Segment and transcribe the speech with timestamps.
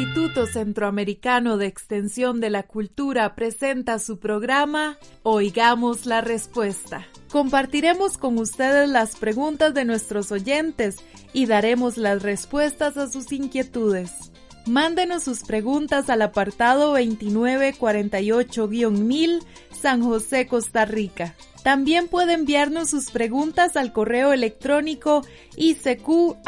[0.00, 7.06] Instituto Centroamericano de Extensión de la Cultura presenta su programa Oigamos la Respuesta.
[7.30, 10.96] Compartiremos con ustedes las preguntas de nuestros oyentes
[11.34, 14.32] y daremos las respuestas a sus inquietudes.
[14.64, 19.44] Mándenos sus preguntas al apartado 2948-1000
[19.78, 21.34] San José, Costa Rica.
[21.62, 25.20] También puede enviarnos sus preguntas al correo electrónico
[25.56, 26.38] isq.org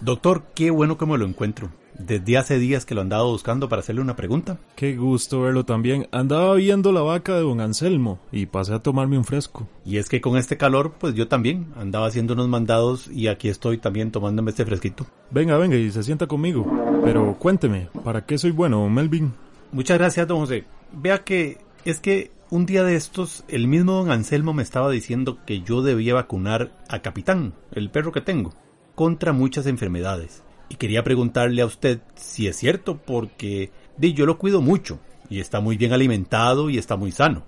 [0.00, 1.70] Doctor, qué bueno que lo encuentro.
[1.98, 4.58] Desde hace días que lo andaba buscando para hacerle una pregunta.
[4.74, 6.08] Qué gusto verlo también.
[6.10, 9.68] Andaba viendo la vaca de don Anselmo y pasé a tomarme un fresco.
[9.84, 13.48] Y es que con este calor, pues yo también andaba haciendo unos mandados y aquí
[13.48, 15.06] estoy también tomándome este fresquito.
[15.30, 16.66] Venga, venga y se sienta conmigo.
[17.04, 19.32] Pero cuénteme, ¿para qué soy bueno, don Melvin?
[19.72, 20.64] Muchas gracias, don José.
[20.92, 25.38] Vea que es que un día de estos, el mismo don Anselmo me estaba diciendo
[25.44, 28.52] que yo debía vacunar a Capitán, el perro que tengo,
[28.94, 30.42] contra muchas enfermedades.
[30.74, 34.98] Y quería preguntarle a usted si es cierto, porque yo lo cuido mucho
[35.30, 37.44] y está muy bien alimentado y está muy sano.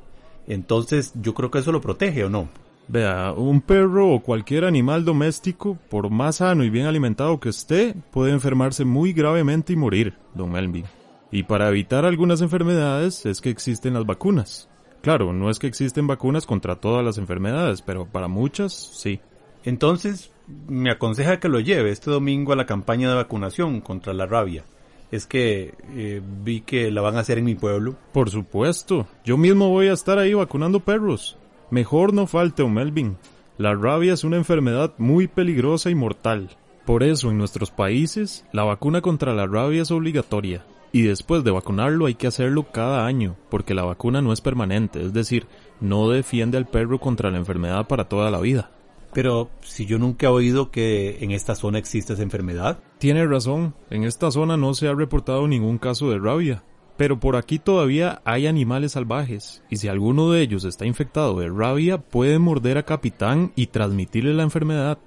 [0.47, 2.49] Entonces yo creo que eso lo protege o no.
[2.87, 7.97] Vea, un perro o cualquier animal doméstico, por más sano y bien alimentado que esté,
[8.13, 10.85] puede enfermarse muy gravemente y morir, don Melvin.
[11.33, 14.69] Y para evitar algunas enfermedades es que existen las vacunas.
[15.03, 19.19] Claro, no es que existen vacunas contra todas las enfermedades, pero para muchas sí.
[19.67, 20.31] Entonces,
[20.69, 24.65] me aconseja que lo lleve este domingo a la campaña de vacunación contra la rabia.
[25.11, 27.97] Es que eh, vi que la van a hacer en mi pueblo.
[28.13, 31.37] Por supuesto, yo mismo voy a estar ahí vacunando perros.
[31.71, 33.17] Mejor no falte un Melvin.
[33.59, 36.51] La rabia es una enfermedad muy peligrosa y mortal.
[36.85, 40.65] Por eso en nuestros países la vacuna contra la rabia es obligatoria.
[40.93, 45.03] Y después de vacunarlo hay que hacerlo cada año, porque la vacuna no es permanente,
[45.03, 45.49] es decir,
[45.81, 48.71] no defiende al perro contra la enfermedad para toda la vida.
[49.17, 52.81] Pero si yo nunca he oído que en esta zona existe esa enfermedad.
[52.99, 56.63] Tiene razón, en esta zona no se ha reportado ningún caso de rabia.
[56.99, 61.49] Pero por aquí todavía hay animales salvajes, y si alguno de ellos está infectado de
[61.49, 64.99] rabia, puede morder a Capitán y transmitirle la enfermedad.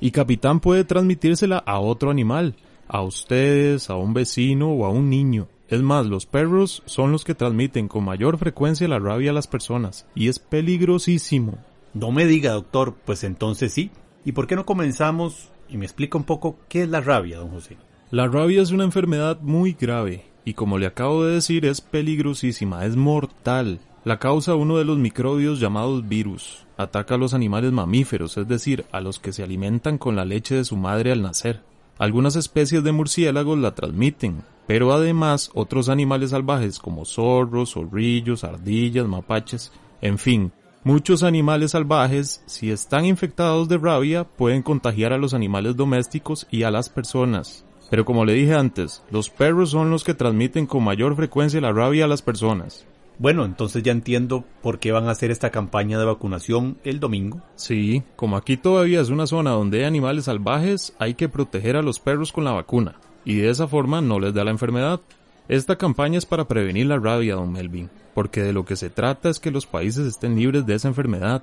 [0.00, 2.56] Y Capitán puede transmitírsela a otro animal,
[2.88, 5.46] a ustedes, a un vecino o a un niño.
[5.68, 9.46] Es más, los perros son los que transmiten con mayor frecuencia la rabia a las
[9.46, 11.58] personas, y es peligrosísimo.
[11.94, 13.92] No me diga, doctor, pues entonces sí.
[14.24, 17.50] ¿Y por qué no comenzamos y me explica un poco qué es la rabia, don
[17.50, 17.76] José?
[18.10, 22.84] La rabia es una enfermedad muy grave, y como le acabo de decir, es peligrosísima,
[22.84, 23.78] es mortal.
[24.04, 26.66] La causa uno de los microbios llamados virus.
[26.76, 30.56] Ataca a los animales mamíferos, es decir, a los que se alimentan con la leche
[30.56, 31.62] de su madre al nacer.
[31.98, 39.06] Algunas especies de murciélagos la transmiten, pero además otros animales salvajes como zorros, zorrillos, ardillas,
[39.06, 40.52] mapaches, en fin,
[40.84, 46.62] muchos animales salvajes, si están infectados de rabia, pueden contagiar a los animales domésticos y
[46.62, 47.64] a las personas.
[47.90, 51.72] Pero como le dije antes, los perros son los que transmiten con mayor frecuencia la
[51.72, 52.86] rabia a las personas.
[53.18, 57.40] Bueno, entonces ya entiendo por qué van a hacer esta campaña de vacunación el domingo.
[57.54, 61.82] Sí, como aquí todavía es una zona donde hay animales salvajes, hay que proteger a
[61.82, 65.00] los perros con la vacuna, y de esa forma no les da la enfermedad.
[65.48, 69.28] Esta campaña es para prevenir la rabia, don Melvin, porque de lo que se trata
[69.28, 71.42] es que los países estén libres de esa enfermedad.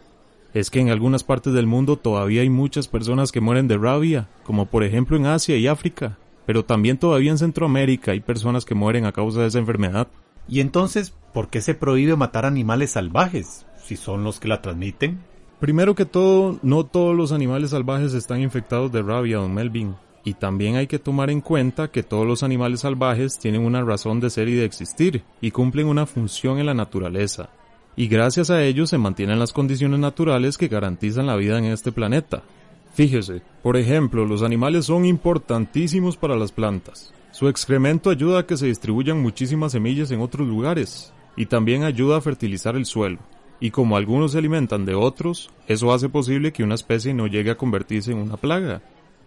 [0.54, 4.28] es que en algunas partes del mundo todavía hay muchas personas que mueren de rabia,
[4.44, 8.76] como por ejemplo en Asia y África, pero también todavía en Centroamérica hay personas que
[8.76, 10.08] mueren a causa de esa enfermedad.
[10.50, 15.22] Y entonces, ¿por qué se prohíbe matar animales salvajes, si son los que la transmiten?
[15.62, 19.96] Primero que todo, no todos los animales salvajes están infectados de rabia, don Melvin.
[20.24, 24.20] Y también hay que tomar en cuenta que todos los animales salvajes tienen una razón
[24.20, 27.50] de ser y de existir, y cumplen una función en la naturaleza.
[27.96, 31.92] Y gracias a ellos se mantienen las condiciones naturales que garantizan la vida en este
[31.92, 32.44] planeta.
[32.94, 37.14] Fíjese, por ejemplo, los animales son importantísimos para las plantas.
[37.32, 42.18] Su excremento ayuda a que se distribuyan muchísimas semillas en otros lugares, y también ayuda
[42.18, 43.18] a fertilizar el suelo.
[43.60, 47.52] Y como algunos se alimentan de otros, eso hace posible que una especie no llegue
[47.52, 48.82] a convertirse en una plaga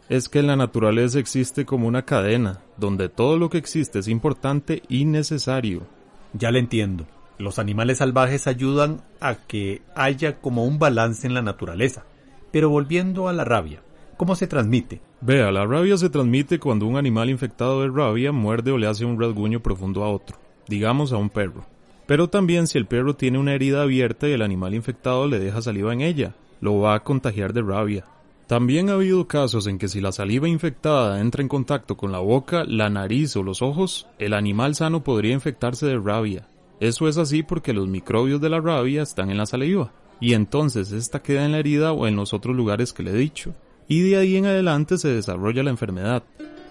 [0.09, 4.09] es que en la naturaleza existe como una cadena, donde todo lo que existe es
[4.09, 5.87] importante y necesario.
[6.35, 7.07] Ya le entiendo.
[7.39, 12.05] Los animales salvajes ayudan a que haya como un balance en la naturaleza.
[12.53, 13.83] Pero volviendo a la rabia,
[14.17, 15.01] ¿cómo se transmite?
[15.21, 19.05] Vea, la rabia se transmite cuando un animal infectado de rabia muerde o le hace
[19.05, 20.37] un rasguño profundo a otro,
[20.69, 21.67] digamos a un perro.
[22.07, 25.63] Pero también si el perro tiene una herida abierta y el animal infectado le deja
[25.63, 28.05] saliva en ella, lo va a contagiar de rabia,
[28.47, 32.19] también ha habido casos en que si la saliva infectada entra en contacto con la
[32.19, 36.49] boca, la nariz o los ojos, el animal sano podría infectarse de rabia.
[36.81, 40.93] Eso es así porque los microbios de la rabia están en la saliva, y entonces
[40.93, 43.55] esta queda en la herida o en los otros lugares que le he dicho,
[43.89, 46.23] y de ahí en adelante se desarrolla la enfermedad.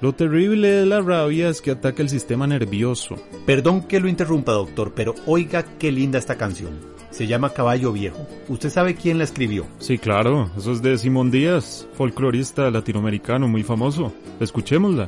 [0.04, 3.16] Lo terrible de la rabia es que ataca el sistema nervioso.
[3.46, 6.72] Perdón que lo interrumpa, doctor, pero oiga qué linda esta canción
[7.10, 8.28] se llama Caballo Viejo.
[8.50, 9.66] ¿Usted sabe quién la escribió?
[9.80, 14.12] Sí, claro, eso es de Simón Díaz, folclorista latinoamericano muy famoso.
[14.42, 15.08] Escuchémosla.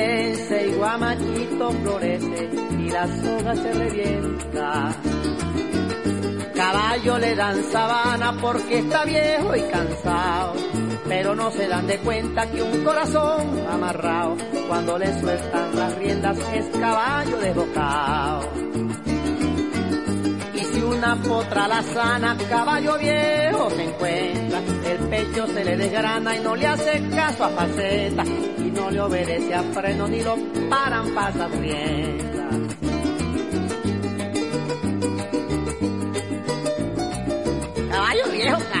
[0.91, 2.49] y guamachito florece
[2.79, 4.95] y la soga se revienta.
[6.53, 10.53] Caballo le dan sabana porque está viejo y cansado
[11.11, 14.37] pero no se dan de cuenta que un corazón amarrado,
[14.69, 18.49] cuando le sueltan las riendas, es caballo desbocado.
[20.53, 26.35] Y si una potra la sana, caballo viejo se encuentra, el pecho se le desgrana
[26.35, 30.35] y no le hace caso a faceta, y no le obedece a freno ni lo
[30.69, 32.55] paran pasas riendas.
[37.89, 38.80] Caballo viejo, caracha.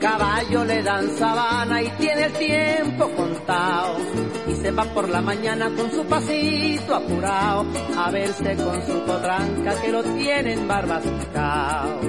[0.00, 3.98] Caballo le dan sabana y tiene el tiempo contado
[4.46, 7.66] y se va por la mañana con su pasito apurado
[7.98, 12.00] a verse con su potranca que lo tienen barbascao.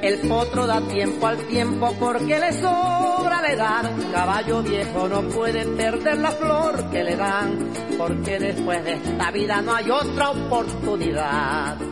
[0.00, 4.10] El potro da tiempo al tiempo porque le sobra le dan.
[4.12, 9.62] Caballo viejo no puede perder la flor que le dan, porque después de esta vida
[9.62, 11.91] no hay otra oportunidad.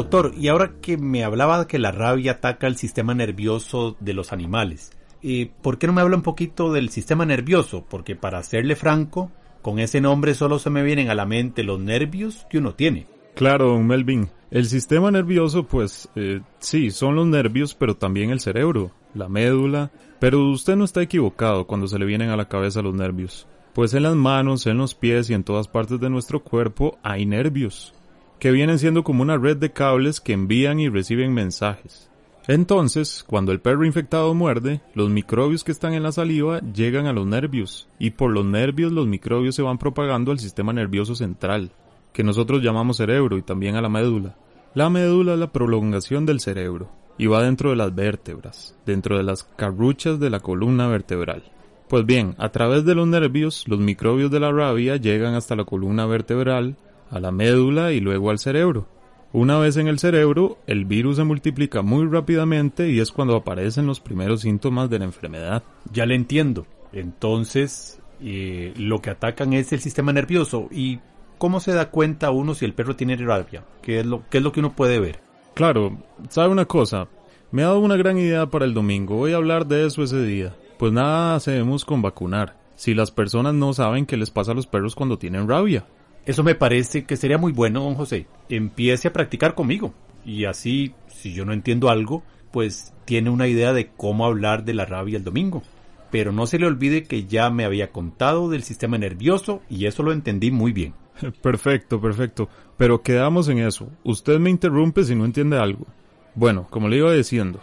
[0.00, 4.32] Doctor, y ahora que me hablaba que la rabia ataca el sistema nervioso de los
[4.32, 4.92] animales,
[5.22, 7.84] eh, ¿por qué no me habla un poquito del sistema nervioso?
[7.86, 9.30] Porque para serle franco,
[9.60, 13.08] con ese nombre solo se me vienen a la mente los nervios que uno tiene.
[13.34, 14.30] Claro, don Melvin.
[14.50, 19.90] El sistema nervioso, pues eh, sí, son los nervios, pero también el cerebro, la médula.
[20.18, 23.46] Pero usted no está equivocado cuando se le vienen a la cabeza los nervios.
[23.74, 27.26] Pues en las manos, en los pies y en todas partes de nuestro cuerpo hay
[27.26, 27.92] nervios
[28.40, 32.10] que vienen siendo como una red de cables que envían y reciben mensajes.
[32.48, 37.12] Entonces, cuando el perro infectado muerde, los microbios que están en la saliva llegan a
[37.12, 41.70] los nervios, y por los nervios los microbios se van propagando al sistema nervioso central,
[42.12, 44.36] que nosotros llamamos cerebro y también a la médula.
[44.74, 49.22] La médula es la prolongación del cerebro, y va dentro de las vértebras, dentro de
[49.22, 51.44] las carruchas de la columna vertebral.
[51.88, 55.64] Pues bien, a través de los nervios, los microbios de la rabia llegan hasta la
[55.64, 56.76] columna vertebral,
[57.10, 58.86] a la médula y luego al cerebro.
[59.32, 63.86] Una vez en el cerebro, el virus se multiplica muy rápidamente y es cuando aparecen
[63.86, 65.62] los primeros síntomas de la enfermedad.
[65.92, 66.66] Ya le entiendo.
[66.92, 70.68] Entonces, eh, lo que atacan es el sistema nervioso.
[70.72, 70.98] ¿Y
[71.38, 73.64] cómo se da cuenta uno si el perro tiene rabia?
[73.82, 75.20] ¿Qué es lo, qué es lo que uno puede ver?
[75.54, 75.96] Claro,
[76.28, 77.06] ¿sabe una cosa?
[77.52, 79.16] Me ha dado una gran idea para el domingo.
[79.16, 80.56] Voy a hablar de eso ese día.
[80.78, 82.56] Pues nada hacemos con vacunar.
[82.74, 85.84] Si las personas no saben qué les pasa a los perros cuando tienen rabia.
[86.26, 88.26] Eso me parece que sería muy bueno, don José.
[88.48, 89.94] Empiece a practicar conmigo.
[90.24, 94.74] Y así, si yo no entiendo algo, pues tiene una idea de cómo hablar de
[94.74, 95.62] la rabia el domingo.
[96.10, 100.02] Pero no se le olvide que ya me había contado del sistema nervioso y eso
[100.02, 100.94] lo entendí muy bien.
[101.42, 102.48] Perfecto, perfecto.
[102.76, 103.88] Pero quedamos en eso.
[104.04, 105.86] Usted me interrumpe si no entiende algo.
[106.34, 107.60] Bueno, como le iba diciendo,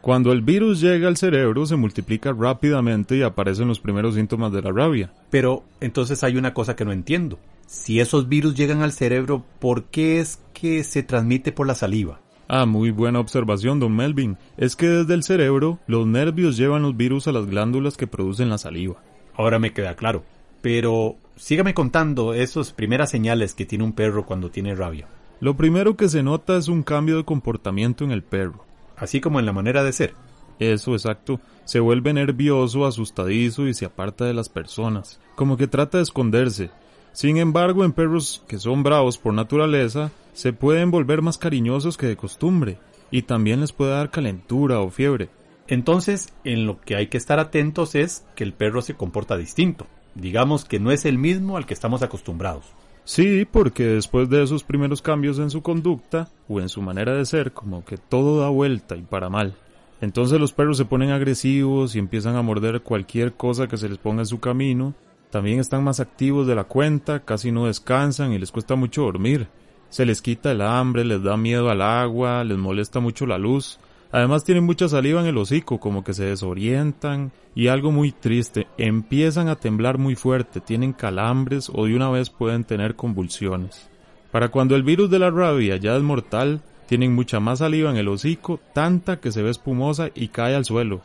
[0.00, 4.62] cuando el virus llega al cerebro se multiplica rápidamente y aparecen los primeros síntomas de
[4.62, 5.12] la rabia.
[5.30, 7.38] Pero entonces hay una cosa que no entiendo.
[7.70, 12.20] Si esos virus llegan al cerebro, ¿por qué es que se transmite por la saliva?
[12.48, 14.38] Ah, muy buena observación, don Melvin.
[14.56, 18.48] Es que desde el cerebro los nervios llevan los virus a las glándulas que producen
[18.48, 18.96] la saliva.
[19.36, 20.24] Ahora me queda claro.
[20.60, 25.06] Pero sígame contando esas primeras señales que tiene un perro cuando tiene rabia.
[25.38, 28.64] Lo primero que se nota es un cambio de comportamiento en el perro.
[28.96, 30.14] Así como en la manera de ser.
[30.58, 31.38] Eso, exacto.
[31.66, 35.20] Se vuelve nervioso, asustadizo y se aparta de las personas.
[35.36, 36.70] Como que trata de esconderse.
[37.12, 42.06] Sin embargo, en perros que son bravos por naturaleza, se pueden volver más cariñosos que
[42.06, 42.78] de costumbre,
[43.10, 45.28] y también les puede dar calentura o fiebre.
[45.68, 49.86] Entonces, en lo que hay que estar atentos es que el perro se comporta distinto.
[50.14, 52.64] Digamos que no es el mismo al que estamos acostumbrados.
[53.04, 57.24] Sí, porque después de esos primeros cambios en su conducta o en su manera de
[57.24, 59.54] ser, como que todo da vuelta y para mal.
[60.00, 63.98] Entonces los perros se ponen agresivos y empiezan a morder cualquier cosa que se les
[63.98, 64.94] ponga en su camino,
[65.30, 69.48] también están más activos de la cuenta, casi no descansan y les cuesta mucho dormir.
[69.88, 73.78] Se les quita el hambre, les da miedo al agua, les molesta mucho la luz.
[74.12, 77.30] Además tienen mucha saliva en el hocico, como que se desorientan.
[77.54, 82.30] Y algo muy triste, empiezan a temblar muy fuerte, tienen calambres o de una vez
[82.30, 83.88] pueden tener convulsiones.
[84.30, 87.96] Para cuando el virus de la rabia ya es mortal, tienen mucha más saliva en
[87.96, 91.02] el hocico, tanta que se ve espumosa y cae al suelo.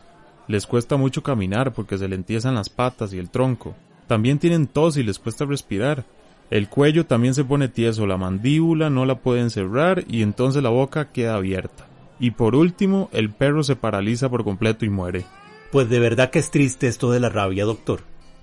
[0.48, 3.76] Les cuesta mucho caminar porque se le entiezan las patas y el tronco.
[4.08, 6.06] También tienen tos y les cuesta respirar.
[6.52, 10.70] El cuello también se pone tieso, la mandíbula no la pueden cerrar y entonces la
[10.70, 11.88] boca queda abierta.
[12.20, 15.26] Y por último, el perro se paraliza por completo y muere.
[15.72, 18.02] Pues de verdad que es triste esto de la rabia, doctor.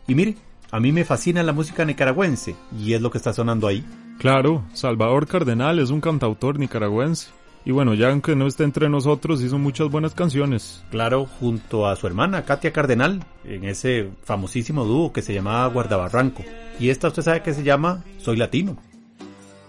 [0.08, 0.36] Y mire,
[0.70, 3.84] a mí me fascina la música nicaragüense, y es lo que está sonando ahí.
[4.18, 7.28] Claro, Salvador Cardenal es un cantautor nicaragüense.
[7.64, 10.84] Y bueno, ya aunque no esté entre nosotros, hizo muchas buenas canciones.
[10.90, 16.42] Claro, junto a su hermana Katia Cardenal, en ese famosísimo dúo que se llamaba Guardabarranco.
[16.80, 18.76] Y esta usted sabe que se llama Soy Latino.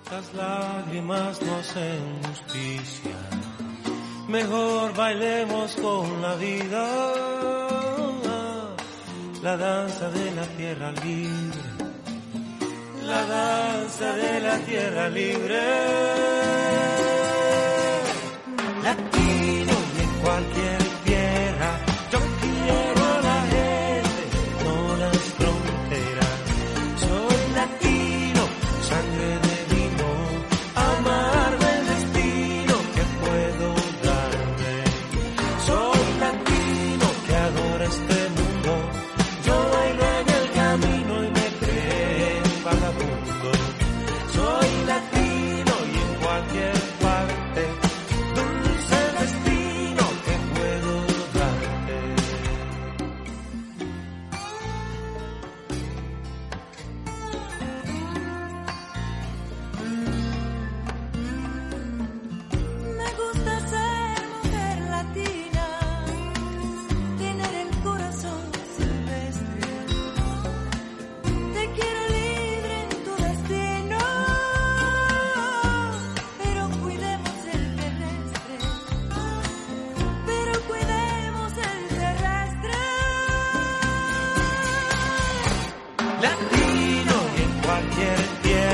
[0.10, 3.12] Las lágrimas no hacen justicia.
[4.28, 7.14] Mejor bailemos con la vida.
[9.44, 11.60] La danza de la tierra libre.
[13.06, 15.60] La danza de la tierra libre
[18.84, 20.83] latino y cualquier
[87.96, 88.73] Yeah, yeah.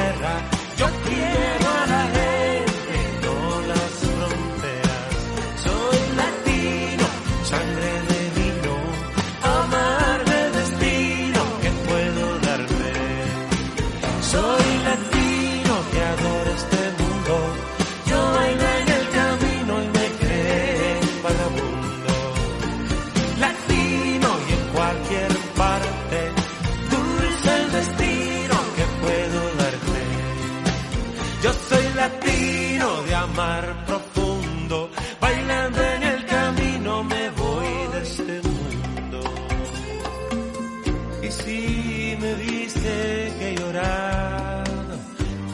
[42.19, 44.63] Me viste que llorar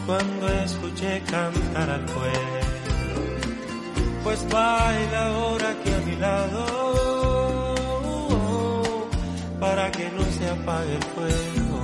[0.05, 2.59] cuando escuché cantar al pueblo,
[4.23, 6.65] pues baila ahora aquí a mi lado
[9.59, 11.79] para que no se apague el fuego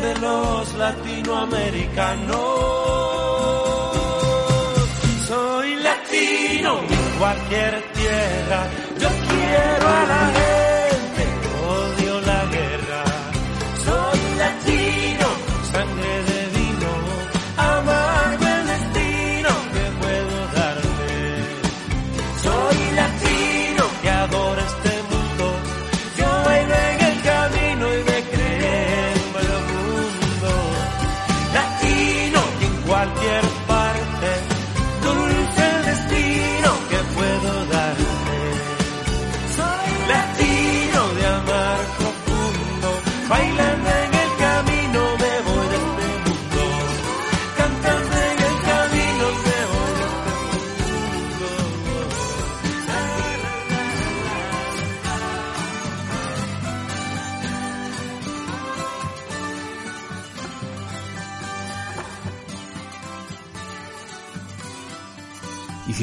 [0.00, 2.36] de los latinoamericanos.
[5.28, 6.80] Soy latino
[7.18, 8.60] cualquier tierra,
[9.00, 10.51] yo quiero a la gente,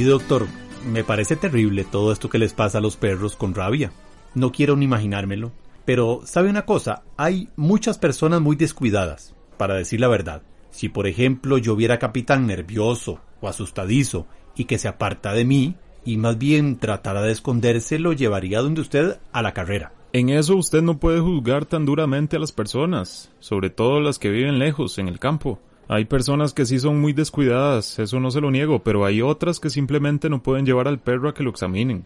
[0.09, 0.47] doctor,
[0.91, 3.91] me parece terrible todo esto que les pasa a los perros con rabia.
[4.35, 5.51] No quiero ni imaginármelo.
[5.85, 7.03] Pero, ¿sabe una cosa?
[7.17, 10.41] Hay muchas personas muy descuidadas, para decir la verdad.
[10.71, 15.45] Si, por ejemplo, yo viera a capitán nervioso o asustadizo y que se aparta de
[15.45, 19.93] mí, y más bien tratara de esconderse, lo llevaría donde usted a la carrera.
[20.13, 24.29] En eso usted no puede juzgar tan duramente a las personas, sobre todo las que
[24.29, 25.59] viven lejos, en el campo.
[25.91, 29.59] Hay personas que sí son muy descuidadas, eso no se lo niego, pero hay otras
[29.59, 32.05] que simplemente no pueden llevar al perro a que lo examinen.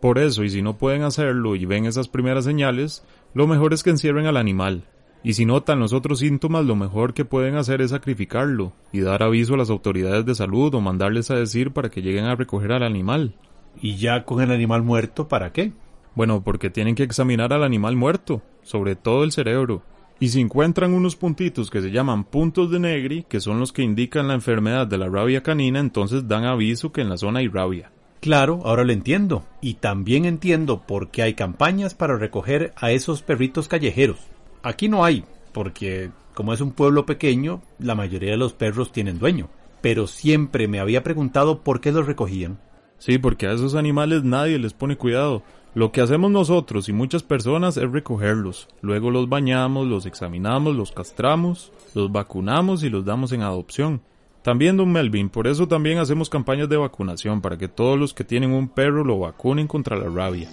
[0.00, 3.82] Por eso, y si no pueden hacerlo y ven esas primeras señales, lo mejor es
[3.82, 4.84] que encierren al animal.
[5.24, 9.24] Y si notan los otros síntomas, lo mejor que pueden hacer es sacrificarlo y dar
[9.24, 12.70] aviso a las autoridades de salud o mandarles a decir para que lleguen a recoger
[12.70, 13.34] al animal.
[13.82, 15.72] Y ya con el animal muerto, ¿para qué?
[16.14, 19.82] Bueno, porque tienen que examinar al animal muerto, sobre todo el cerebro.
[20.20, 23.82] Y si encuentran unos puntitos que se llaman puntos de Negri, que son los que
[23.82, 27.48] indican la enfermedad de la rabia canina, entonces dan aviso que en la zona hay
[27.48, 27.90] rabia.
[28.20, 29.44] Claro, ahora lo entiendo.
[29.60, 34.18] Y también entiendo por qué hay campañas para recoger a esos perritos callejeros.
[34.62, 39.18] Aquí no hay, porque como es un pueblo pequeño, la mayoría de los perros tienen
[39.18, 39.50] dueño.
[39.82, 42.58] Pero siempre me había preguntado por qué los recogían.
[42.98, 45.42] Sí, porque a esos animales nadie les pone cuidado.
[45.74, 48.68] Lo que hacemos nosotros y muchas personas es recogerlos.
[48.80, 54.00] Luego los bañamos, los examinamos, los castramos, los vacunamos y los damos en adopción.
[54.42, 58.22] También, don Melvin, por eso también hacemos campañas de vacunación, para que todos los que
[58.22, 60.48] tienen un perro lo vacunen contra la rabia.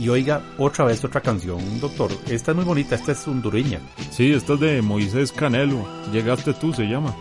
[0.00, 2.10] Y oiga, otra vez otra canción, doctor.
[2.28, 3.78] Esta es muy bonita, esta es hondureña.
[4.10, 5.86] Sí, esta es de Moisés Canelo.
[6.12, 7.14] Llegaste tú, se llama.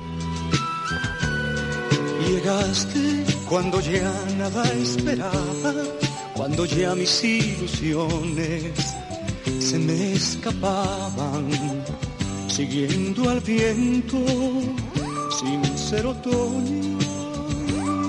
[2.27, 5.31] Llegaste cuando ya nada esperaba,
[6.43, 8.73] cuando ya mis ilusiones
[9.59, 11.47] se me escapaban,
[12.49, 14.17] siguiendo al viento
[15.39, 16.99] sin ser otoño.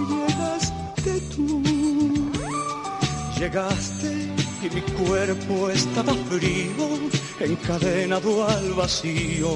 [0.08, 1.62] Llegaste tú,
[3.38, 4.10] llegaste
[4.64, 6.88] y mi cuerpo estaba frío,
[7.38, 9.54] encadenado al vacío,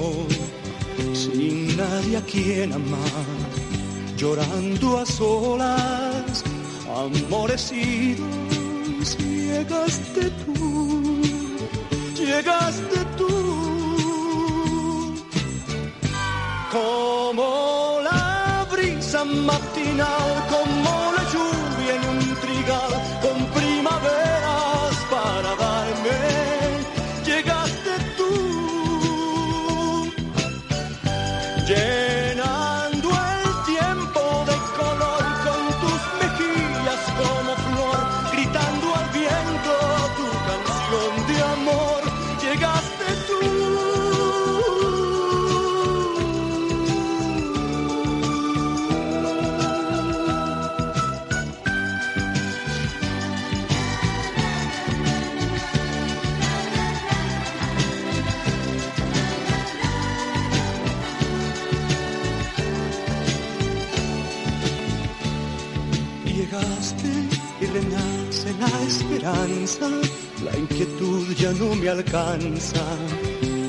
[1.11, 3.49] sin nadie a quien amar
[4.15, 6.45] llorando a solas,
[8.99, 11.21] amorecidos, llegaste tú,
[12.15, 13.27] llegaste tú,
[16.71, 20.78] como la brisa matinal, como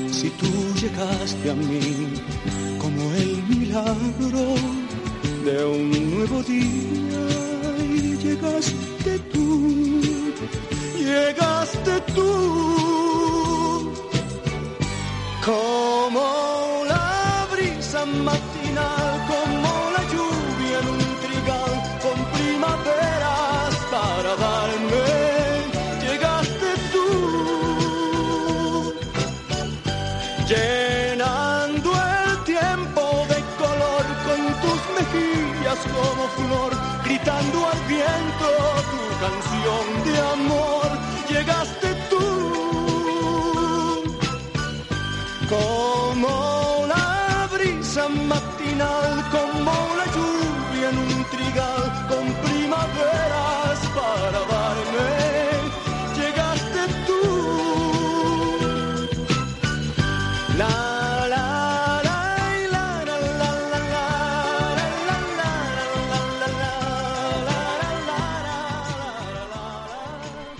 [0.09, 0.47] Si tú
[0.79, 2.13] llegaste a mí
[2.79, 4.55] como el milagro
[5.43, 7.23] de un nuevo día
[7.93, 9.00] y llegaste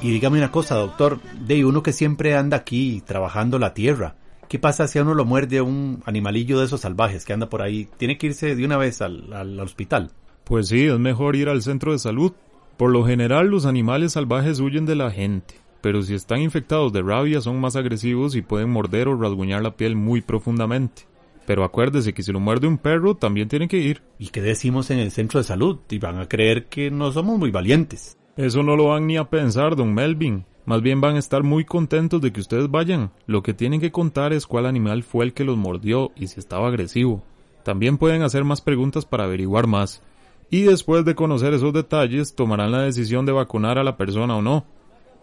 [0.02, 4.16] Y dígame una cosa, doctor, de uno que siempre anda aquí trabajando la tierra.
[4.50, 7.62] ¿Qué pasa si a uno lo muerde un animalillo de esos salvajes que anda por
[7.62, 7.88] ahí?
[7.98, 10.12] ¿Tiene que irse de una vez al, al hospital?
[10.44, 12.34] Pues sí, es mejor ir al centro de salud.
[12.78, 17.04] Por lo general los animales salvajes huyen de la gente, pero si están infectados de
[17.04, 21.04] rabia son más agresivos y pueden morder o rasguñar la piel muy profundamente.
[21.46, 24.02] Pero acuérdese que si lo muerde un perro también tiene que ir.
[24.18, 25.80] ¿Y qué decimos en el centro de salud?
[25.90, 28.18] Y van a creer que no somos muy valientes.
[28.38, 30.46] Eso no lo van ni a pensar, don Melvin.
[30.66, 33.12] Más bien van a estar muy contentos de que ustedes vayan.
[33.26, 36.40] Lo que tienen que contar es cuál animal fue el que los mordió y si
[36.40, 37.24] estaba agresivo.
[37.64, 40.02] También pueden hacer más preguntas para averiguar más.
[40.50, 44.42] Y después de conocer esos detalles, tomarán la decisión de vacunar a la persona o
[44.42, 44.66] no.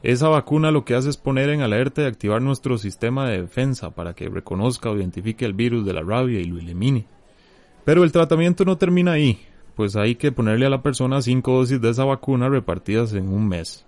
[0.03, 3.91] Esa vacuna lo que hace es poner en alerta y activar nuestro sistema de defensa
[3.91, 7.07] para que reconozca o identifique el virus de la rabia y lo elimine.
[7.85, 9.41] Pero el tratamiento no termina ahí,
[9.79, 13.47] pues hay que ponerle a la persona cinco dosis de esa vacuna repartidas en un
[13.47, 13.87] mes.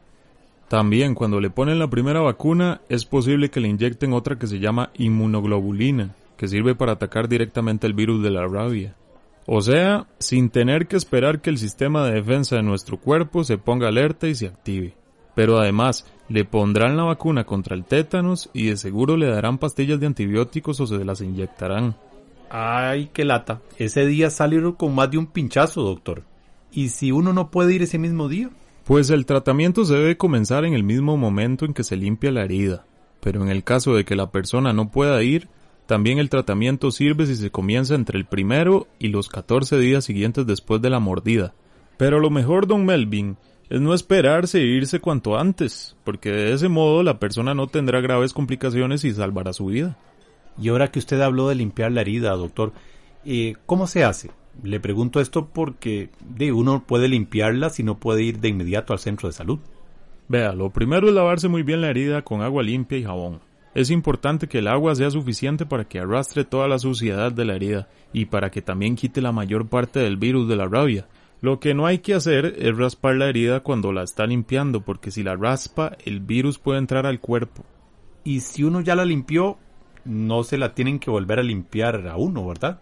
[0.69, 4.61] También cuando le ponen la primera vacuna es posible que le inyecten otra que se
[4.61, 8.95] llama inmunoglobulina, que sirve para atacar directamente el virus de la rabia.
[9.47, 13.59] O sea, sin tener que esperar que el sistema de defensa de nuestro cuerpo se
[13.59, 14.95] ponga alerta y se active.
[15.35, 19.99] Pero además, le pondrán la vacuna contra el tétanos y de seguro le darán pastillas
[19.99, 21.97] de antibióticos o se las inyectarán.
[22.51, 23.63] Ay, qué lata.
[23.79, 26.25] Ese día salieron con más de un pinchazo, doctor.
[26.73, 28.51] ¿Y si uno no puede ir ese mismo día?
[28.85, 32.43] Pues el tratamiento se debe comenzar en el mismo momento en que se limpia la
[32.43, 32.85] herida.
[33.21, 35.49] Pero en el caso de que la persona no pueda ir,
[35.87, 40.45] también el tratamiento sirve si se comienza entre el primero y los 14 días siguientes
[40.45, 41.55] después de la mordida.
[41.99, 43.37] Pero lo mejor, don Melvin,
[43.69, 48.01] es no esperarse e irse cuanto antes, porque de ese modo la persona no tendrá
[48.01, 49.97] graves complicaciones y salvará su vida.
[50.59, 52.73] Y ahora que usted habló de limpiar la herida, doctor,
[53.25, 54.31] eh, ¿cómo se hace?
[54.63, 58.99] Le pregunto esto porque de uno puede limpiarla si no puede ir de inmediato al
[58.99, 59.59] centro de salud.
[60.29, 63.41] Vea, lo primero es lavarse muy bien la herida con agua limpia y jabón.
[63.75, 67.55] Es importante que el agua sea suficiente para que arrastre toda la suciedad de la
[67.55, 71.07] herida y para que también quite la mayor parte del virus de la rabia.
[71.41, 75.11] Lo que no hay que hacer es raspar la herida cuando la está limpiando, porque
[75.11, 77.65] si la raspa, el virus puede entrar al cuerpo.
[78.25, 79.57] Y si uno ya la limpió,
[80.05, 82.81] no se la tienen que volver a limpiar a uno, ¿verdad?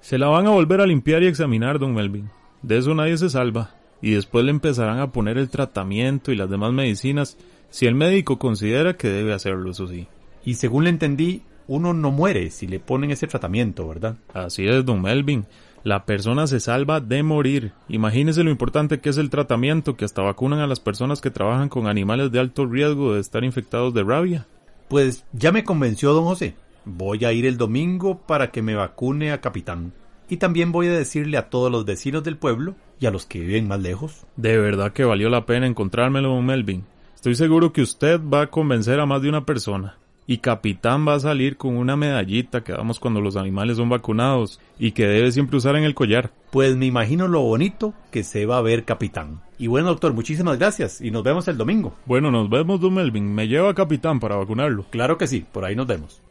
[0.00, 2.30] Se la van a volver a limpiar y examinar, don Melvin.
[2.62, 3.74] De eso nadie se salva.
[4.02, 7.36] Y después le empezarán a poner el tratamiento y las demás medicinas,
[7.68, 10.08] si el médico considera que debe hacerlo, eso sí.
[10.44, 14.16] Y según le entendí, uno no muere si le ponen ese tratamiento, ¿verdad?
[14.32, 15.46] Así es, don Melvin.
[15.82, 17.72] La persona se salva de morir.
[17.88, 21.68] Imagínese lo importante que es el tratamiento, que hasta vacunan a las personas que trabajan
[21.68, 24.46] con animales de alto riesgo de estar infectados de rabia.
[24.90, 26.56] Pues ya me convenció don José.
[26.84, 29.92] Voy a ir el domingo para que me vacune a capitán.
[30.28, 33.38] Y también voy a decirle a todos los vecinos del pueblo y a los que
[33.38, 34.26] viven más lejos.
[34.34, 36.84] De verdad que valió la pena encontrármelo, don Melvin.
[37.14, 39.96] Estoy seguro que usted va a convencer a más de una persona.
[40.30, 44.60] Y Capitán va a salir con una medallita que damos cuando los animales son vacunados
[44.78, 46.30] y que debe siempre usar en el collar.
[46.52, 49.40] Pues me imagino lo bonito que se va a ver Capitán.
[49.58, 51.96] Y bueno, doctor, muchísimas gracias y nos vemos el domingo.
[52.06, 53.34] Bueno, nos vemos, don Melvin.
[53.34, 54.86] Me lleva a Capitán para vacunarlo.
[54.90, 56.22] Claro que sí, por ahí nos vemos.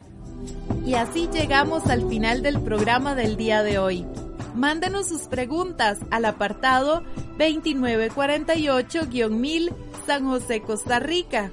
[0.86, 4.06] Y así llegamos al final del programa del día de hoy.
[4.54, 7.04] Mándenos sus preguntas al apartado
[7.38, 9.74] 2948-1000
[10.06, 11.52] San José, Costa Rica.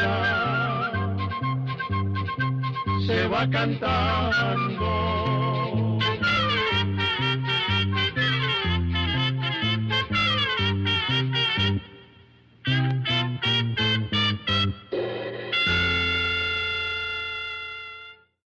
[3.31, 5.30] Va cantando